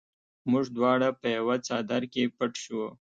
موږ 0.51 0.65
دواړه 0.77 1.07
په 1.19 1.27
یوه 1.37 1.55
څادر 1.67 2.01
کې 2.13 2.23
پټ 2.37 2.51
شوو 2.63 2.87